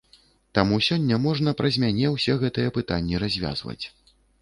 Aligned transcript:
Таму 0.57 0.79
сёння 0.87 1.19
можна 1.27 1.53
праз 1.61 1.79
мяне 1.85 2.07
ўсе 2.17 2.33
гэтыя 2.47 2.75
пытанні 2.81 3.25
развязваць. 3.29 3.83